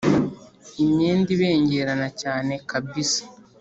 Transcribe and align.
imyenda 0.83 1.29
ibengerana 1.35 2.07
cyane 2.21 2.53
kabisa 2.69 3.21